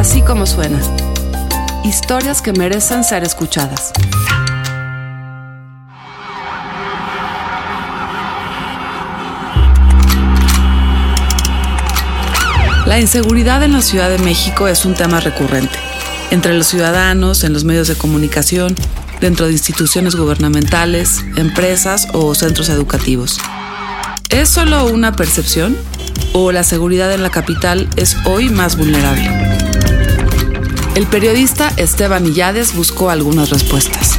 [0.00, 0.80] Así como suena.
[1.84, 3.92] Historias que merecen ser escuchadas.
[12.86, 15.78] La inseguridad en la Ciudad de México es un tema recurrente.
[16.30, 18.74] Entre los ciudadanos, en los medios de comunicación,
[19.20, 23.38] dentro de instituciones gubernamentales, empresas o centros educativos.
[24.30, 25.76] ¿Es solo una percepción?
[26.32, 29.49] ¿O la seguridad en la capital es hoy más vulnerable?
[31.00, 34.18] El periodista Esteban Illades buscó algunas respuestas.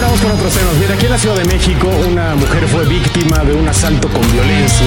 [0.00, 0.74] Vamos con otros temas.
[0.80, 4.32] Mira, aquí en la Ciudad de México una mujer fue víctima de un asalto con
[4.32, 4.86] violencia.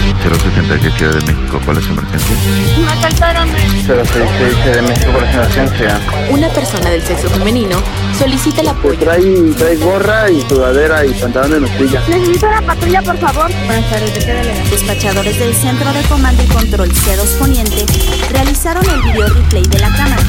[0.00, 2.36] 060 Ciudad de México, ¿cuál es su emergencia?
[2.78, 3.48] Me asaltaron.
[3.48, 6.00] 066 Ciudad de México, ¿cuál es su emergencia?
[6.30, 7.76] Una persona del sexo femenino
[8.18, 8.98] solicita el apoyo.
[8.98, 12.02] Trae, trae gorra y sudadera y pantalón de mezclilla.
[12.08, 13.50] Necesito una patrulla, por favor.
[13.66, 14.70] Buenas tardes, ¿de qué delegación?
[14.70, 17.86] Despachadores del Centro de Comando y Control C2 Poniente
[18.30, 20.22] realizaron el video replay de la cámara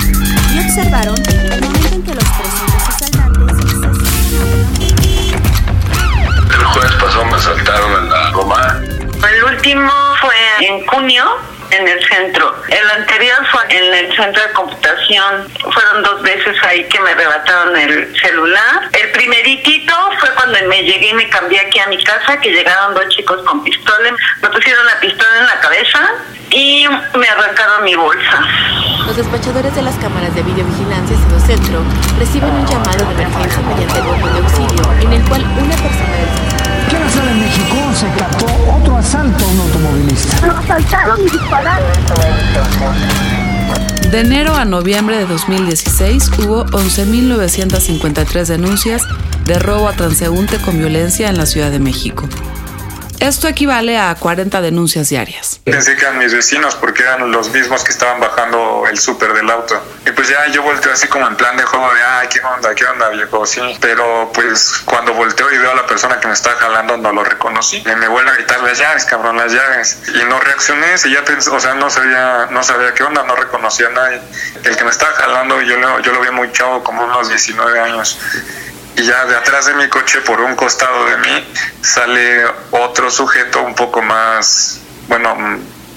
[0.54, 4.84] y observaron el momento en que los presuntos asaltantes se
[6.56, 8.91] El jueves pasado me asaltaron en la Roma.
[9.30, 10.36] El último fue
[10.68, 11.24] en junio
[11.72, 12.56] en el centro.
[12.68, 15.48] El anterior fue en el centro de computación.
[15.72, 18.90] Fueron dos veces ahí que me arrebataron el celular.
[18.92, 22.94] El primeritito fue cuando me llegué y me cambié aquí a mi casa, que llegaron
[22.94, 24.12] dos chicos con pistola.
[24.42, 26.00] Me pusieron la pistola en la cabeza
[26.50, 28.42] y me arrancaron mi bolsa.
[29.06, 31.82] Los despachadores de las cámaras de videovigilancia C2 Centro
[32.20, 36.52] reciben un llamado de emergencia mediante bono de auxilio en el cual una persona del
[36.92, 38.41] Aquí en México se captó
[39.12, 40.48] asalto a un automovilista.
[40.48, 41.92] Nos asaltaron y dispararon.
[44.10, 49.04] De enero a noviembre de 2016 hubo 11.953 denuncias
[49.46, 52.30] de robo a transeúnte con violencia en la Ciudad de México.
[53.22, 55.62] Esto equivale a 40 denuncias diarias.
[55.64, 59.48] Pensé que eran mis vecinos porque eran los mismos que estaban bajando el súper del
[59.48, 59.80] auto.
[60.08, 62.74] Y pues ya yo volteo así como en plan de juego de, ay, ¿qué onda?
[62.74, 63.46] ¿Qué onda, viejo?
[63.46, 63.62] Sí.
[63.80, 67.24] Pero pues cuando volteo y veo a la persona que me está jalando no lo
[67.24, 67.84] reconocí.
[67.86, 70.00] Y me vuelve a gritar las llaves, cabrón, las llaves.
[70.16, 73.86] Y no reaccioné, ya pensé, o sea, no sabía, no sabía qué onda, no reconocía
[73.86, 74.20] a nadie.
[74.64, 77.80] El que me estaba jalando, yo lo, yo lo vi muy chavo, como unos 19
[77.82, 78.18] años.
[78.96, 83.62] Y ya de atrás de mi coche, por un costado de mí, sale otro sujeto
[83.62, 85.36] un poco más, bueno,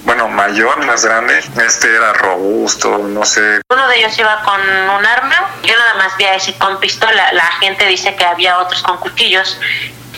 [0.05, 1.39] bueno, mayor, más grande.
[1.65, 3.61] Este era robusto, no sé.
[3.69, 7.33] Uno de ellos iba con un arma, yo nada más vi a ese con pistola.
[7.33, 9.59] La gente dice que había otros con cuchillos.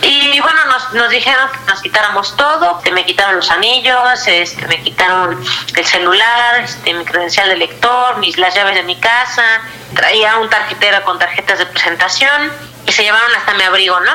[0.02, 4.64] Y bueno, nos, nos dijeron que nos quitáramos todo, que me quitaron los anillos, este,
[4.66, 5.42] me quitaron
[5.74, 9.42] el celular, este, mi credencial de lector, mis, las llaves de mi casa,
[9.96, 12.52] traía un tarjetero con tarjetas de presentación
[12.86, 14.12] y se llevaron hasta mi abrigo, ¿no?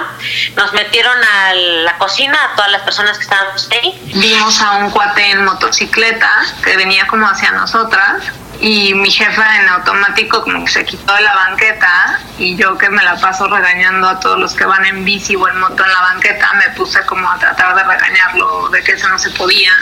[0.56, 4.00] Nos metieron a la cocina, a todas las personas que estábamos ahí.
[4.16, 6.30] Vimos a un cuate en motocicleta
[6.64, 8.24] que venía como hacia nosotras
[8.60, 12.90] y mi jefa en automático como que se quitó de la banqueta y yo que
[12.90, 15.92] me la paso regañando a todos los que van en bici o en moto en
[15.92, 19.74] la banqueta me puse como a tratar de regañarlo de que eso no se podía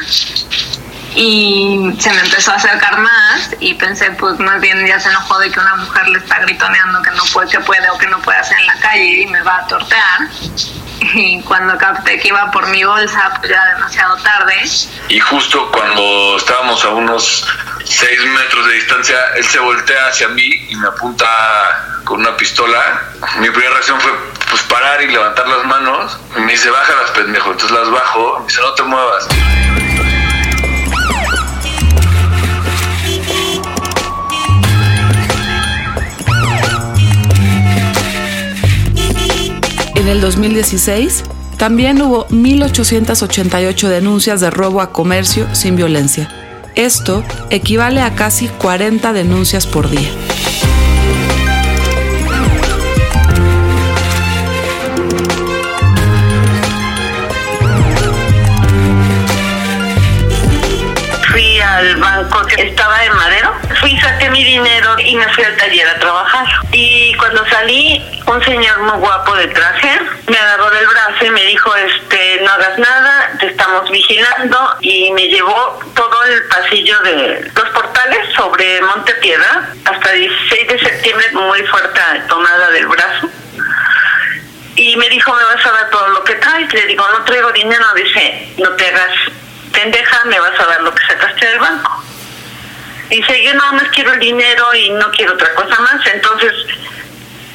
[1.15, 5.39] y se me empezó a acercar más y pensé pues más bien ya se enojó
[5.39, 8.19] de que una mujer le está gritoneando que no puede, que puede o que no
[8.19, 10.29] puede hacer en la calle y me va a tortear
[11.13, 14.63] y cuando capté que iba por mi bolsa pues ya demasiado tarde
[15.09, 17.45] Y justo cuando estábamos a unos
[17.83, 21.27] 6 metros de distancia, él se voltea hacia mí y me apunta
[22.05, 23.01] con una pistola.
[23.39, 24.11] Mi primera reacción fue
[24.49, 26.17] pues parar y levantar las manos.
[26.37, 27.51] Y me dice, bájalas, pendejo.
[27.51, 28.39] Entonces las bajo.
[28.39, 29.27] Me dice, no te muevas.
[40.01, 41.25] En el 2016
[41.57, 46.27] también hubo 1.888 denuncias de robo a comercio sin violencia.
[46.73, 50.09] Esto equivale a casi 40 denuncias por día.
[61.31, 65.57] Fui al banco que estaba en Madero, fui, saqué mi dinero y me fui al
[65.57, 66.47] taller a trabajar.
[66.71, 71.43] Y cuando salí, un señor muy guapo de traje me agarró del brazo y me
[71.45, 77.51] dijo, este, no hagas nada, te estamos vigilando y me llevó todo el pasillo de
[77.53, 81.91] los portales sobre Montepiedra hasta 16 de septiembre, muy fuerte
[82.27, 83.29] tomada del brazo.
[84.75, 86.73] Y me dijo, me vas a dar todo lo que traes.
[86.73, 87.85] Le digo, no traigo dinero.
[87.93, 89.11] Dice, no te hagas
[89.71, 92.03] pendeja, me vas a dar lo que sacaste del banco.
[93.11, 96.05] Dice, yo nada más quiero el dinero y no quiero otra cosa más.
[96.13, 96.53] Entonces,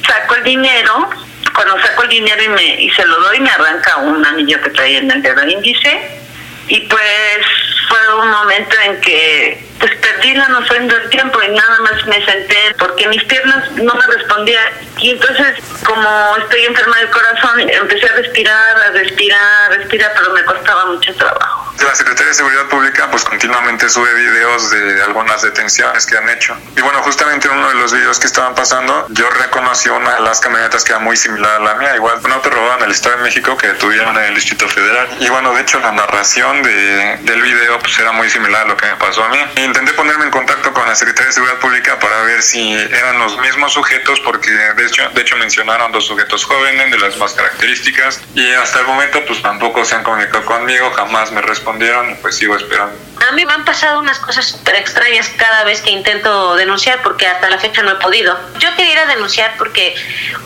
[0.07, 1.09] saco el dinero.
[1.55, 4.69] Cuando saco el dinero y, me, y se lo doy, me arranca un anillo que
[4.69, 6.21] traía en el dedo índice
[6.67, 7.45] y pues
[7.87, 12.23] fue un momento en que pues perdí la noción del tiempo y nada más me
[12.23, 14.65] senté porque mis piernas no me respondían
[14.97, 20.33] y entonces como estoy enferma del corazón empecé a respirar, a respirar, a respirar, pero
[20.33, 21.73] me costaba mucho trabajo.
[21.83, 26.57] La Secretaría de Seguridad Pública pues continuamente sube videos de algunas detenciones que han hecho.
[26.75, 30.39] Y bueno, justamente uno de los videos que estaban pasando, yo reconocí una de las
[30.39, 33.17] camionetas que era muy similar a la mía, igual un auto robado en el Estado
[33.17, 35.07] de México que detuvieron en el Distrito Federal.
[35.19, 38.77] Y bueno, de hecho la narración de, del video pues era muy similar a lo
[38.77, 39.39] que me pasó a mí.
[39.57, 43.37] Intenté ponerme en contacto con la Secretaría de Seguridad Pública para ver si eran los
[43.39, 48.21] mismos sujetos, porque de hecho, de hecho mencionaron dos sujetos jóvenes de las más características
[48.35, 52.35] y hasta el momento pues tampoco se han comunicado conmigo, jamás me respondieron y pues
[52.37, 52.95] sigo esperando.
[53.27, 57.25] A mí me han pasado unas cosas súper extrañas cada vez que intento denunciar porque
[57.27, 58.37] hasta la fecha no he podido.
[58.59, 59.95] Yo quería ir a denunciar porque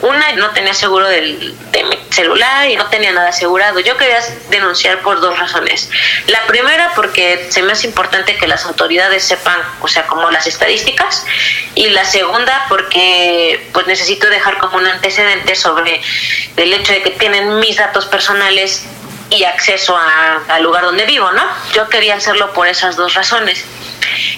[0.02, 3.80] una no tenía seguro del, de mi celular y no tenía nada asegurado.
[3.80, 5.90] Yo quería denunciar por dos razones.
[6.28, 10.48] La primera porque se me hace importante que las autoridades sepan, o sea, como las
[10.48, 11.26] estadísticas.
[11.76, 16.02] Y la segunda porque pues necesito dejar como un antecedente sobre
[16.58, 18.88] el hecho de que tienen mis datos personales
[19.30, 21.44] y acceso al lugar donde vivo, ¿no?
[21.74, 23.64] Yo quería hacerlo por esas dos razones.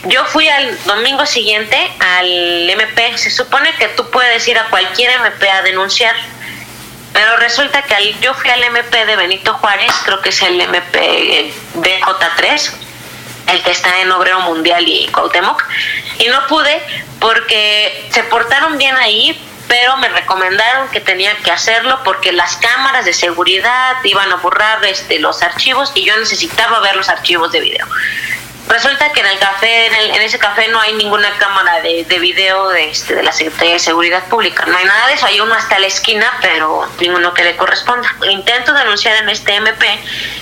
[0.05, 3.17] Yo fui al domingo siguiente al MP.
[3.17, 6.15] Se supone que tú puedes ir a cualquier MP a denunciar,
[7.11, 10.59] pero resulta que al, yo fui al MP de Benito Juárez, creo que es el
[10.61, 12.71] MP BJ3,
[13.47, 15.63] el que está en Obrero Mundial y Cuauhtémoc,
[16.19, 16.81] y no pude
[17.19, 23.05] porque se portaron bien ahí, pero me recomendaron que tenía que hacerlo porque las cámaras
[23.05, 27.59] de seguridad iban a borrar este, los archivos y yo necesitaba ver los archivos de
[27.61, 27.87] video.
[28.67, 32.05] Resulta que en el café, en, el, en ese café no hay ninguna cámara de,
[32.05, 34.65] de video de, este, de la Secretaría de Seguridad Pública.
[34.65, 35.25] No hay nada de eso.
[35.25, 38.15] Hay uno hasta la esquina, pero ninguno que le corresponda.
[38.29, 39.85] Intento denunciar en este MP,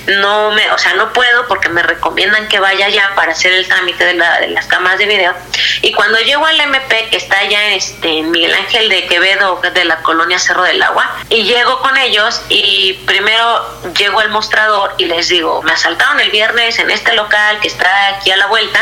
[0.07, 3.67] no me, o sea, no puedo porque me recomiendan que vaya allá para hacer el
[3.67, 5.33] trámite de, la, de las cámaras de video.
[5.81, 9.85] Y cuando llego al MP, que está allá en, este, Miguel Ángel de Quevedo, de
[9.85, 15.05] la colonia Cerro del Agua, y llego con ellos y primero llego al mostrador y
[15.05, 18.79] les digo, me asaltaron el viernes en este local que está aquí a la vuelta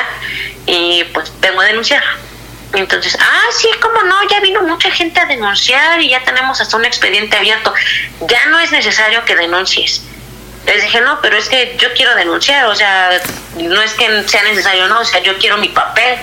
[0.66, 2.04] y pues vengo a denunciar.
[2.74, 6.78] Entonces, ah, sí, cómo no, ya vino mucha gente a denunciar y ya tenemos hasta
[6.78, 7.74] un expediente abierto.
[8.22, 10.04] Ya no es necesario que denuncies.
[10.66, 13.10] Les dije, no, pero es que yo quiero denunciar, o sea,
[13.56, 16.20] no es que sea necesario, no, o sea, yo quiero mi papel.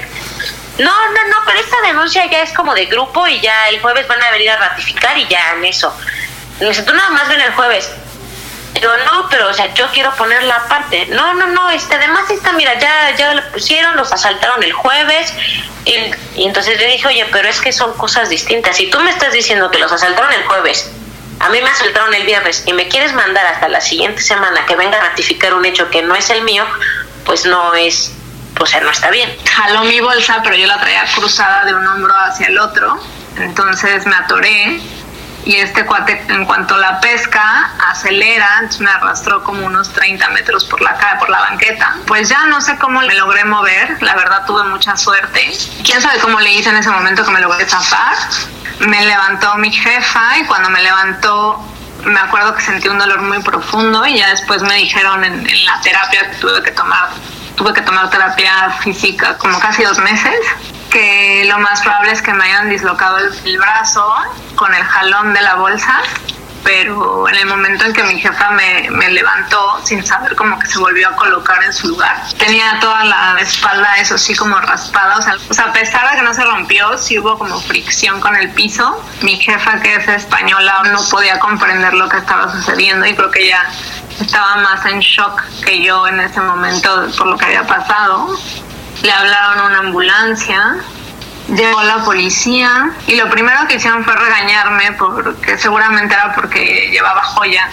[0.79, 4.07] No, no, no, pero esta denuncia ya es como de grupo y ya el jueves
[4.07, 5.93] van a venir a ratificar y ya en eso.
[6.61, 7.91] Me tú nada más ven el jueves.
[8.81, 11.07] Digo, no, pero o sea, yo quiero poner la parte.
[11.07, 15.33] No, no, no, este, además está, mira, ya, ya lo pusieron, los asaltaron el jueves.
[15.85, 15.95] Y,
[16.35, 18.77] y entonces le dije, oye, pero es que son cosas distintas.
[18.77, 20.91] Si tú me estás diciendo que los asaltaron el jueves,
[21.41, 24.77] a mí me asaltaron el viernes y me quieres mandar hasta la siguiente semana que
[24.77, 26.65] venga a ratificar un hecho que no es el mío,
[27.25, 28.13] pues no es,
[28.59, 29.35] o sea, no está bien.
[29.51, 32.99] Jaló mi bolsa, pero yo la traía cruzada de un hombro hacia el otro.
[33.39, 34.81] Entonces me atoré
[35.47, 40.81] y este cuate en cuanto la pesca acelera, me arrastró como unos 30 metros por
[40.83, 41.97] la por la banqueta.
[42.07, 45.53] Pues ya no sé cómo me logré mover, la verdad tuve mucha suerte.
[45.85, 48.17] ¿Quién sabe cómo le hice en ese momento que me logré zafar?
[48.81, 51.65] Me levantó mi jefa y cuando me levantó
[52.05, 55.65] me acuerdo que sentí un dolor muy profundo y ya después me dijeron en, en
[55.65, 57.09] la terapia que tuve que tomar
[57.57, 60.37] tuve que tomar terapia física como casi dos meses
[60.97, 64.03] que lo más probable es que me hayan dislocado el, el, brazo
[64.55, 66.01] con el jalón de la bolsa,
[66.65, 70.67] pero en el momento en que mi jefa me, me, levantó sin saber cómo que
[70.67, 75.19] se volvió a colocar en su lugar, tenía toda la espalda eso sí como raspada,
[75.19, 78.19] o sea, o sea a pesar de que no se rompió, sí hubo como fricción
[78.19, 78.99] con el piso.
[79.21, 83.45] Mi jefa que es española no podía comprender lo que estaba sucediendo y creo que
[83.45, 83.67] ella
[84.19, 88.35] estaba más en shock que yo en ese momento por lo que había pasado
[89.07, 90.77] le hablaron a una ambulancia,
[91.49, 97.23] llegó la policía y lo primero que hicieron fue regañarme porque seguramente era porque llevaba
[97.23, 97.73] joyas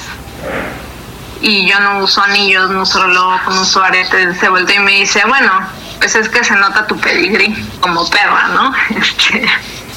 [1.42, 4.92] y yo no uso anillos, no uso reloj, no uso aretes, se volteó y me
[4.92, 8.74] dice, bueno, pues es que se nota tu pedigrí como perra, ¿no?
[9.02, 9.46] Este,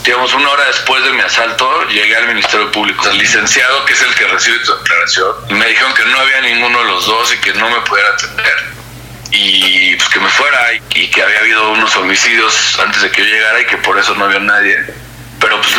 [0.04, 3.08] digamos, una hora después de mi asalto, llegué al Ministerio Público.
[3.10, 6.78] El licenciado, que es el que recibe tu declaración, me dijeron que no había ninguno
[6.78, 8.75] de los dos y que no me pudiera atender
[9.36, 13.28] y pues que me fuera y, que había habido unos homicidios antes de que yo
[13.28, 14.78] llegara y que por eso no había nadie.
[15.40, 15.74] Pero pues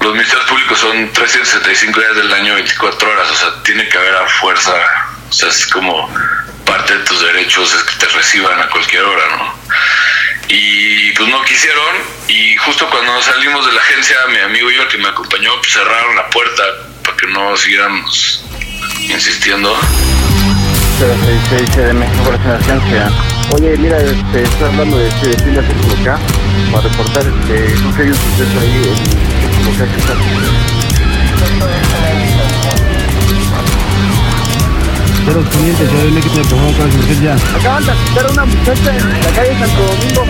[0.00, 4.14] los ministerios públicos son 375 días del año, 24 horas, o sea, tiene que haber
[4.14, 4.74] a fuerza,
[5.28, 6.12] o sea, es como
[6.66, 9.54] parte de tus derechos es que te reciban a cualquier hora, ¿no?
[10.48, 11.96] Y pues no quisieron
[12.28, 15.72] y justo cuando salimos de la agencia, mi amigo y yo que me acompañó, pues
[15.72, 16.62] cerraron la puerta
[17.04, 18.44] para que no siguiéramos
[19.08, 19.78] insistiendo.
[20.98, 23.10] 066 de México por emergencia.
[23.54, 25.64] Oye, mira, este, estoy hablando de este de Pilas
[26.00, 26.18] acá
[26.70, 30.14] para reportar este, no sé, hay un suceso ahí en que está.
[35.24, 37.36] Cero Poniente, Ciudad de México, por favor, con emergencia.
[37.56, 40.26] Acaban de asustar a una muchacha en la calle Santo Domingo.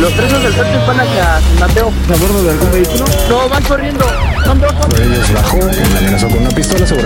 [0.00, 1.92] Los presos del cártel van hacia San Mateo.
[2.06, 3.04] ¿Se a bordo de algún vehículo?
[3.28, 4.06] No, van corriendo.
[4.44, 7.05] Son dos ellos bajó y me amenazó con una pistola, seguramente.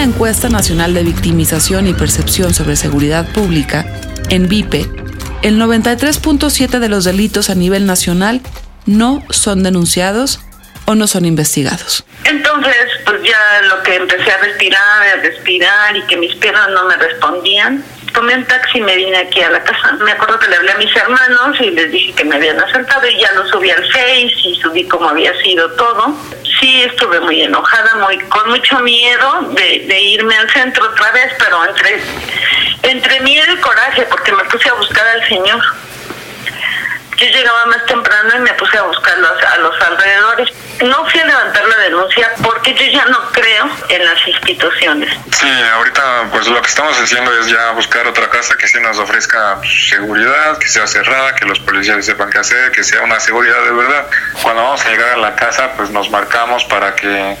[0.00, 3.84] La encuesta nacional de victimización y percepción sobre seguridad pública,
[4.30, 4.86] en VIPE,
[5.42, 8.40] el 93.7 de los delitos a nivel nacional
[8.86, 10.40] no son denunciados
[10.86, 12.02] o no son investigados.
[12.24, 16.86] Entonces, pues ya lo que empecé a respirar, a respirar y que mis piernas no
[16.86, 17.84] me respondían.
[18.14, 19.92] Tomé un taxi y me vine aquí a la casa.
[20.02, 23.06] Me acuerdo que le hablé a mis hermanos y les dije que me habían asaltado
[23.06, 26.16] y ya lo subí al Face y subí cómo había sido todo.
[26.60, 31.32] Sí, estuve muy enojada, muy con mucho miedo de, de irme al centro otra vez,
[31.38, 32.02] pero entre,
[32.82, 35.62] entre miedo y coraje porque me puse a buscar al Señor.
[37.16, 40.50] Yo llegaba más temprano y me puse a buscar a los alrededores.
[40.82, 45.10] No fui a levantar la denuncia porque yo ya no creo en las instituciones.
[45.38, 48.98] Sí, ahorita pues lo que estamos haciendo es ya buscar otra casa que sí nos
[48.98, 53.20] ofrezca pues, seguridad, que sea cerrada, que los policías sepan qué hacer, que sea una
[53.20, 54.06] seguridad de verdad.
[54.42, 57.36] Cuando vamos a llegar a la casa pues nos marcamos para que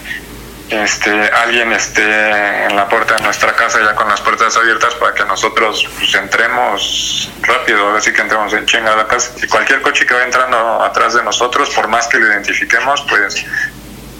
[0.70, 5.14] este alguien esté en la puerta de nuestra casa ya con las puertas abiertas para
[5.14, 9.32] que nosotros pues, entremos rápido, así que entremos en chinga a la casa.
[9.42, 13.44] Y cualquier coche que va entrando atrás de nosotros, por más que lo identifiquemos, pues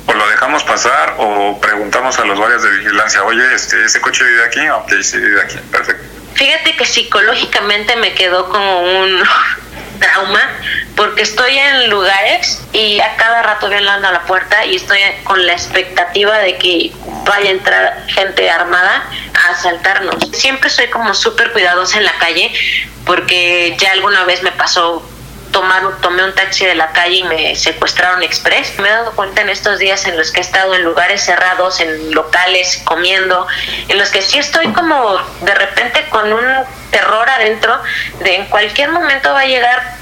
[0.07, 4.25] o lo dejamos pasar o preguntamos a los guardias de vigilancia, oye, este, ¿ese coche
[4.25, 4.69] vive aquí?
[4.69, 6.05] Ok, sí vive aquí, perfecto.
[6.35, 9.23] Fíjate que psicológicamente me quedó como un
[10.01, 10.41] trauma
[10.97, 15.47] porque estoy en lugares y a cada rato violando a la puerta y estoy con
[15.47, 16.93] la expectativa de que
[17.25, 19.05] vaya a entrar gente armada
[19.35, 20.17] a asaltarnos.
[20.33, 22.53] Siempre soy como súper cuidadosa en la calle
[23.07, 25.03] porque ya alguna vez me pasó
[25.51, 28.79] tomar tomé un taxi de la calle y me secuestraron express.
[28.79, 31.81] Me he dado cuenta en estos días en los que he estado en lugares cerrados,
[31.81, 33.47] en locales, comiendo,
[33.89, 36.45] en los que sí estoy como de repente con un
[36.91, 37.81] terror adentro
[38.21, 40.01] de en cualquier momento va a llegar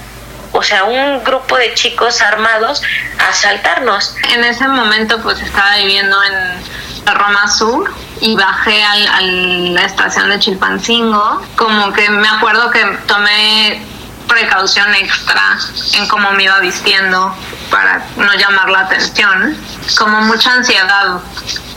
[0.52, 2.82] o sea, un grupo de chicos armados
[3.18, 4.16] a asaltarnos.
[4.32, 10.38] En ese momento pues estaba viviendo en Roma Sur y bajé a la estación de
[10.38, 11.42] Chilpancingo.
[11.56, 13.82] Como que me acuerdo que tomé
[14.28, 15.58] precaución extra
[15.94, 17.34] en cómo me iba vistiendo
[17.70, 19.56] para no llamar la atención.
[19.96, 21.20] Como mucha ansiedad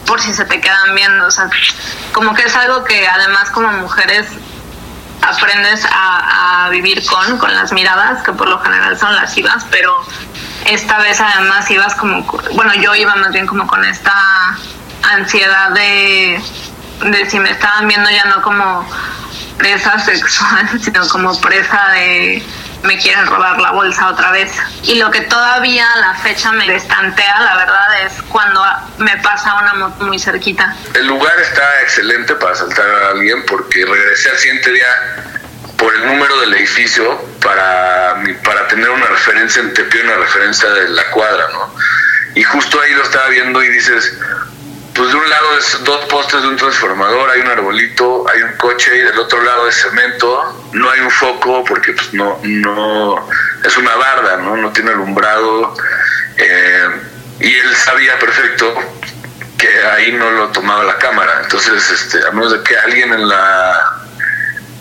[0.05, 1.25] por si se te quedan viendo.
[1.25, 1.49] O sea,
[2.13, 4.27] como que es algo que además como mujeres
[5.21, 9.93] aprendes a, vivir con, con las miradas, que por lo general son lascivas, pero
[10.65, 14.13] esta vez además ibas como, bueno, yo iba más bien como con esta
[15.03, 16.41] ansiedad de,
[17.03, 18.87] de si me estaban viendo ya no como
[19.61, 22.43] presa sexual, sino como presa de
[22.83, 24.51] me quieren robar la bolsa otra vez.
[24.83, 28.63] Y lo que todavía a la fecha me destantea, la verdad, es cuando
[28.97, 30.75] me pasa una moto muy cerquita.
[30.95, 34.87] El lugar está excelente para asaltar a alguien porque regresé al siguiente día
[35.77, 40.89] por el número del edificio para, para tener una referencia en Tepié, una referencia de
[40.89, 41.75] la cuadra, ¿no?
[42.33, 44.17] Y justo ahí lo estaba viendo y dices,
[45.01, 48.51] pues de un lado es dos postes de un transformador, hay un arbolito, hay un
[48.57, 53.27] coche y del otro lado es cemento, no hay un foco porque pues no, no,
[53.63, 54.57] es una barda, ¿no?
[54.57, 55.73] No tiene alumbrado.
[56.37, 56.89] Eh,
[57.39, 58.75] y él sabía perfecto
[59.57, 61.39] que ahí no lo tomaba la cámara.
[61.45, 64.03] Entonces, este, a menos de que alguien en la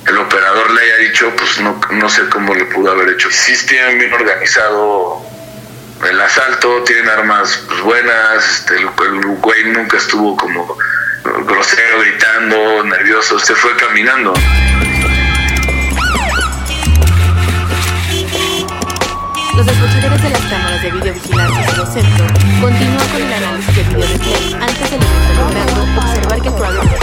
[0.06, 3.30] el operador le haya dicho, pues no, no sé cómo le pudo haber hecho.
[3.30, 5.29] Sí tienen bien organizado
[6.08, 10.76] el asalto, tienen armas pues, buenas, este, el, el, güey nunca estuvo como
[11.46, 14.32] grosero, gritando, nervioso, se fue caminando.
[19.56, 22.26] Los responsabilidades de las cámaras de videovigilancia de centro
[22.62, 26.96] continúan con el análisis de video replay antes del evento logrando observar que probablemente...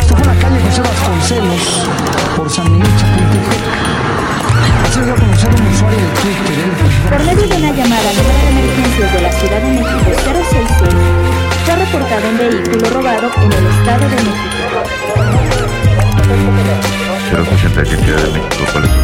[0.00, 1.88] Esto fue la calle José Vasconcelos
[2.36, 4.09] por San Miguel Chapultepec.
[4.90, 6.58] A conocer un usuario de Twitter.
[7.08, 10.68] Por medio de una llamada al número de emergencias de la Ciudad de México 066,
[11.64, 14.60] fue reportado un vehículo robado en el Estado de México.
[17.30, 18.99] 060 que Ciudad de México, ¿cuál es?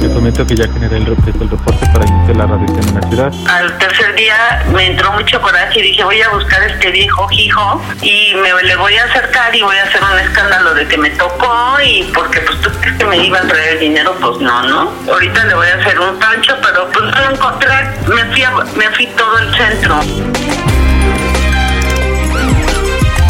[0.00, 3.32] Te comento que ya generé el, el reporte para iniciar la radiación en la ciudad.
[3.48, 7.26] Al tercer día me entró mucho coraje y dije voy a buscar a este viejo
[7.30, 10.96] hijo y me le voy a acercar y voy a hacer un escándalo de que
[10.98, 14.62] me tocó y porque pues tú crees que me iba a traer dinero, pues no,
[14.62, 14.92] ¿no?
[15.10, 17.68] Ahorita le voy a hacer un pancho, pero pues no lo encontré,
[18.08, 20.00] me fui, a, me fui todo el centro.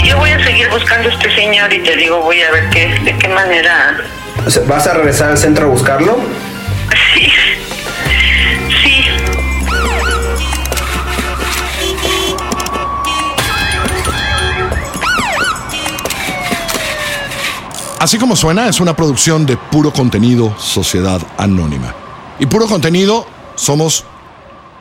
[0.04, 2.88] Yo voy a seguir buscando a este señor y te digo, voy a ver qué,
[3.04, 3.97] de qué manera.
[4.66, 6.19] ¿Vas a regresar al centro a buscarlo?
[18.10, 21.94] Así como suena, es una producción de puro contenido Sociedad Anónima.
[22.40, 23.24] Y puro contenido
[23.54, 24.04] somos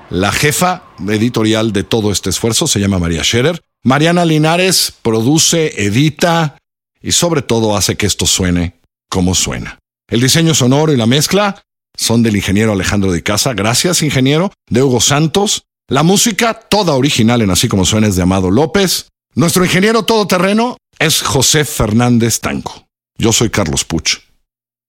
[0.09, 3.61] la jefa editorial de todo este esfuerzo, se llama María Scherer.
[3.83, 6.57] Mariana Linares produce, edita
[7.03, 8.79] y sobre todo hace que esto suene
[9.11, 9.77] como suena.
[10.09, 11.61] El diseño sonoro y la mezcla
[11.95, 13.53] son del ingeniero Alejandro de Casa.
[13.53, 14.51] Gracias, ingeniero.
[14.71, 15.65] De Hugo Santos.
[15.87, 19.05] La música, toda original en Así como suena, es de Amado López.
[19.35, 22.88] Nuestro ingeniero todoterreno es José Fernández Tanco.
[23.19, 24.19] Yo soy Carlos Puch.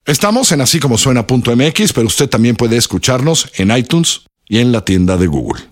[0.06, 4.84] Estamos en así como suena.mx, pero usted también puede escucharnos en iTunes y en la
[4.84, 5.69] tienda de Google.